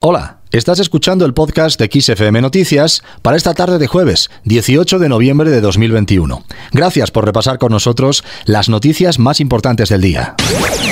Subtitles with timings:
[0.00, 5.08] Hola, estás escuchando el podcast de XFM Noticias para esta tarde de jueves, 18 de
[5.08, 6.44] noviembre de 2021.
[6.70, 10.36] Gracias por repasar con nosotros las noticias más importantes del día.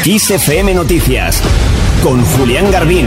[0.02, 1.40] XFM Noticias
[2.02, 3.06] con Julián Garbín.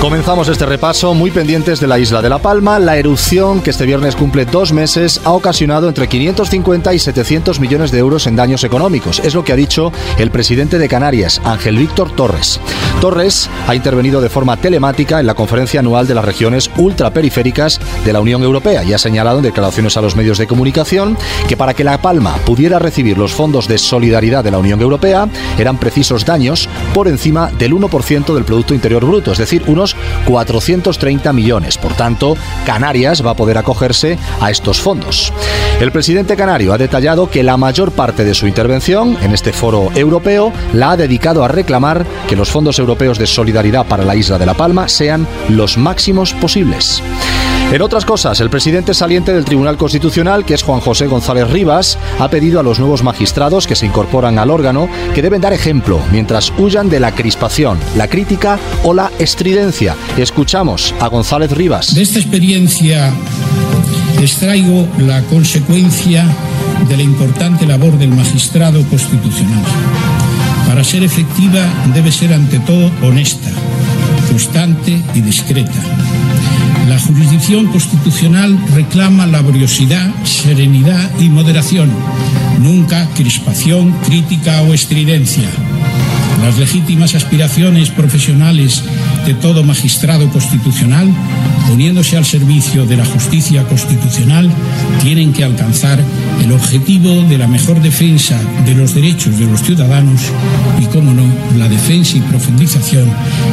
[0.00, 2.78] Comenzamos este repaso muy pendientes de la isla de La Palma.
[2.78, 7.92] La erupción, que este viernes cumple dos meses, ha ocasionado entre 550 y 700 millones
[7.92, 9.20] de euros en daños económicos.
[9.20, 12.60] Es lo que ha dicho el presidente de Canarias, Ángel Víctor Torres.
[13.00, 18.12] Torres ha intervenido de forma telemática en la conferencia anual de las regiones ultraperiféricas de
[18.12, 21.16] la Unión Europea y ha señalado en declaraciones a los medios de comunicación
[21.48, 25.28] que para que La Palma pudiera recibir los fondos de solidaridad de la Unión Europea
[25.58, 29.91] eran precisos daños por encima del 1% del Producto Interior Bruto, es decir, unos
[30.26, 31.78] 430 millones.
[31.78, 35.32] Por tanto, Canarias va a poder acogerse a estos fondos.
[35.80, 39.90] El presidente canario ha detallado que la mayor parte de su intervención en este foro
[39.94, 44.38] europeo la ha dedicado a reclamar que los fondos europeos de solidaridad para la isla
[44.38, 47.02] de La Palma sean los máximos posibles.
[47.72, 51.98] En otras cosas, el presidente saliente del Tribunal Constitucional, que es Juan José González Rivas,
[52.18, 55.98] ha pedido a los nuevos magistrados que se incorporan al órgano que deben dar ejemplo
[56.12, 59.96] mientras huyan de la crispación, la crítica o la estridencia.
[60.18, 61.94] Escuchamos a González Rivas.
[61.94, 63.10] De esta experiencia
[64.20, 66.26] extraigo la consecuencia
[66.90, 69.64] de la importante labor del magistrado constitucional.
[70.66, 71.64] Para ser efectiva
[71.94, 73.50] debe ser ante todo honesta,
[74.28, 75.80] constante y discreta
[76.88, 81.90] la jurisdicción constitucional reclama laboriosidad, serenidad y moderación,
[82.60, 85.48] nunca crispación, crítica o estridencia.
[86.42, 88.82] Las legítimas aspiraciones profesionales
[89.26, 91.08] de todo magistrado constitucional,
[91.68, 94.50] poniéndose al servicio de la justicia constitucional,
[95.00, 96.00] tienen que alcanzar
[96.42, 100.22] el objetivo de la mejor defensa de los derechos de los ciudadanos
[100.80, 101.22] y, como no,
[101.56, 103.08] la defensa y profundización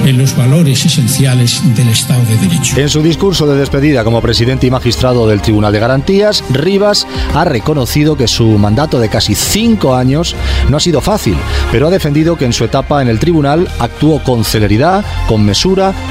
[0.05, 2.79] en los valores esenciales del Estado de Derecho.
[2.79, 7.45] En su discurso de despedida como presidente y magistrado del Tribunal de Garantías, Rivas ha
[7.45, 10.35] reconocido que su mandato de casi cinco años
[10.69, 11.35] no ha sido fácil,
[11.71, 15.58] pero ha defendido que en su etapa en el tribunal actuó con celeridad, con mesura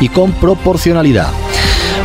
[0.00, 1.30] y con proporcionalidad.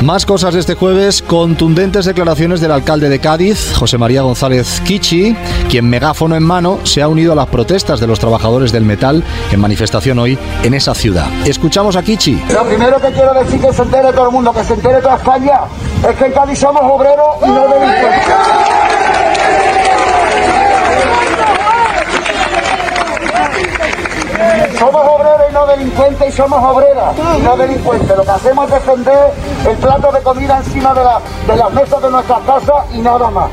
[0.02, 5.36] Más cosas de este jueves, contundentes declaraciones del alcalde de Cádiz, José María González Kichi,
[5.70, 9.24] quien megáfono en mano se ha unido a las protestas de los trabajadores del metal
[9.52, 11.28] en manifestación hoy en esa ciudad.
[11.46, 12.42] Escuchamos a Kichi.
[12.54, 15.16] Lo primero que quiero decir que se entere todo el mundo, que se entere toda
[15.16, 15.60] España,
[16.10, 18.73] es que en Cádiz somos obreros y no.
[24.78, 28.18] Somos obreros y no delincuentes y somos obreras y no delincuentes.
[28.18, 29.32] Lo que hacemos es defender
[29.68, 33.30] el plato de comida encima de, la, de las mesas de nuestras casas y nada
[33.30, 33.50] más.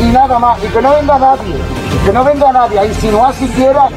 [0.00, 0.62] Y nada más.
[0.62, 1.56] Y que no venga nadie,
[2.04, 3.88] que no venga nadie a insinuar siquiera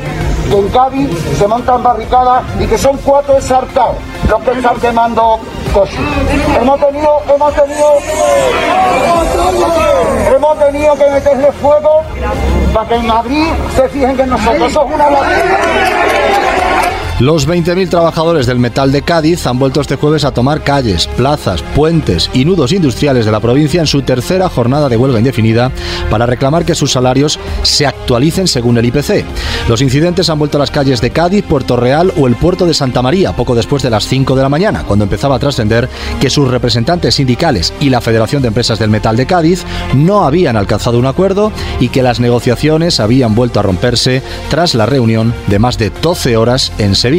[0.50, 3.96] que en Cádiz se montan barricadas y que son cuatro exaltados
[4.30, 5.40] los que están quemando
[5.74, 5.96] cosas.
[6.60, 7.94] Hemos tenido, hemos tenido,
[10.36, 12.02] hemos tenido que meterle fuego
[12.74, 15.10] para que en Madrid se fijen que nosotros es una
[17.22, 21.62] los 20.000 trabajadores del metal de Cádiz han vuelto este jueves a tomar calles, plazas,
[21.62, 25.72] puentes y nudos industriales de la provincia en su tercera jornada de huelga indefinida
[26.10, 29.24] para reclamar que sus salarios se actualicen según el IPC.
[29.70, 32.74] Los incidentes han vuelto a las calles de Cádiz, Puerto Real o el puerto de
[32.74, 35.90] Santa María poco después de las 5 de la mañana, cuando empezaba a trascender
[36.20, 40.58] que sus representantes sindicales y la Federación de Empresas del Metal de Cádiz no habían
[40.58, 45.60] alcanzado un acuerdo y que las negociaciones habían vuelto a romperse tras la reunión de
[45.60, 47.11] más de 12 horas en Sevilla.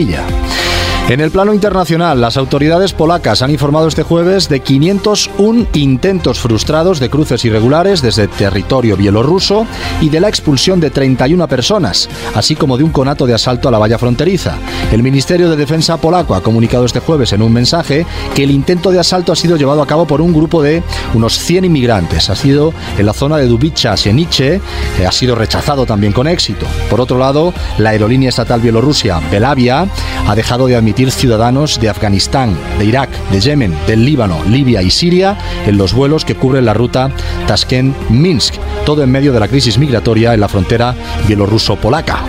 [1.10, 6.98] En el plano internacional, las autoridades polacas han informado este jueves de 501 intentos frustrados
[6.98, 9.66] de cruces irregulares desde territorio bielorruso
[10.00, 13.70] y de la expulsión de 31 personas, así como de un conato de asalto a
[13.70, 14.56] la valla fronteriza.
[14.92, 18.04] El Ministerio de Defensa polaco ha comunicado este jueves en un mensaje
[18.34, 20.82] que el intento de asalto ha sido llevado a cabo por un grupo de
[21.14, 22.28] unos 100 inmigrantes.
[22.28, 24.60] Ha sido en la zona de Dubicha, Sienice,
[24.98, 26.66] que ha sido rechazado también con éxito.
[26.90, 29.86] Por otro lado, la aerolínea estatal bielorrusia Belavia
[30.28, 34.90] ha dejado de admitir ciudadanos de Afganistán, de Irak, de Yemen, del Líbano, Libia y
[34.90, 37.10] Siria en los vuelos que cubren la ruta
[37.46, 40.94] Tashkent-Minsk, todo en medio de la crisis migratoria en la frontera
[41.26, 42.24] bielorruso-polaca.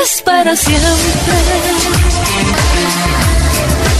[0.00, 0.80] Digas para siempre,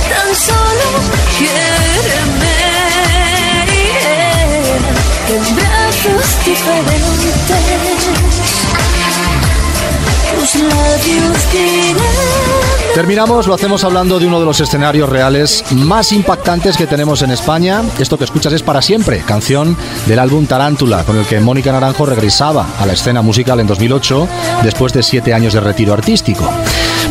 [0.08, 0.88] tan solo
[1.36, 2.56] quiéreme,
[5.28, 7.36] en brazos diferentes,
[10.38, 12.49] tus labios dirán
[12.94, 17.30] Terminamos, lo hacemos hablando de uno de los escenarios reales más impactantes que tenemos en
[17.30, 17.82] España.
[18.00, 19.76] Esto que escuchas es para siempre, canción
[20.06, 24.28] del álbum Tarántula, con el que Mónica Naranjo regresaba a la escena musical en 2008
[24.64, 26.50] después de siete años de retiro artístico.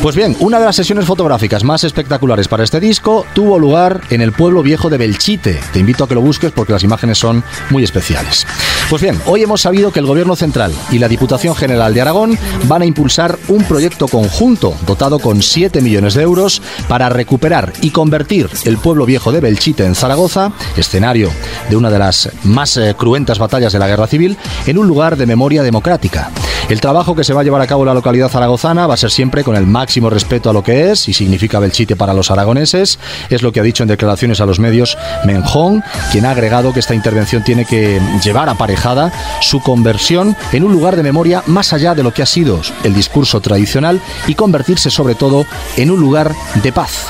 [0.02, 4.22] Pues bien, una de las sesiones fotográficas más espectaculares para este disco tuvo lugar en
[4.22, 5.60] el pueblo viejo de Belchite.
[5.74, 8.48] Te invito a que lo busques porque las imágenes son muy especiales.
[8.90, 12.40] Pues bien, hoy hemos sabido que el Gobierno Central y la Diputación General de Aragón
[12.64, 17.90] van a impulsar un proyecto conjunto dotado con 7 millones de euros para recuperar y
[17.90, 21.30] convertir el pueblo viejo de Belchite en Zaragoza, escenario
[21.70, 25.18] de una de las más eh, cruentas batallas de la Guerra Civil, en un lugar
[25.18, 26.32] de memoria democrática.
[26.70, 28.98] El trabajo que se va a llevar a cabo en la localidad zaragozana va a
[28.98, 32.30] ser siempre con el máximo respeto a lo que es y significa Belchite para los
[32.30, 33.00] aragoneses.
[33.32, 34.96] Es lo que ha dicho en declaraciones a los medios
[35.26, 39.12] Menjón, quien ha agregado que esta intervención tiene que llevar aparejada
[39.42, 42.94] su conversión en un lugar de memoria más allá de lo que ha sido el
[42.94, 47.09] discurso tradicional y convertirse sobre todo en un lugar de paz.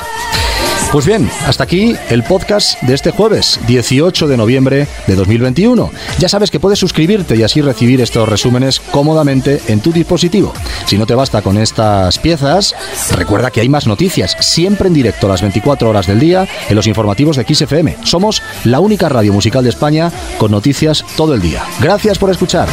[0.92, 5.88] Pues bien, hasta aquí el podcast de este jueves, 18 de noviembre de 2021.
[6.18, 10.52] Ya sabes que puedes suscribirte y así recibir estos resúmenes cómodamente en tu dispositivo.
[10.86, 12.74] Si no te basta con estas piezas,
[13.12, 16.74] recuerda que hay más noticias, siempre en directo a las 24 horas del día en
[16.74, 17.98] los informativos de XFM.
[18.02, 21.62] Somos la única radio musical de España con noticias todo el día.
[21.80, 22.68] Gracias por escuchar.